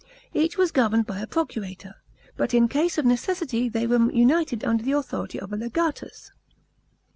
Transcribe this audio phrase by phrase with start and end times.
[0.33, 1.93] Each was governed by a procurator;
[2.35, 6.31] but in case of necessity they were united under the authority of a legatus.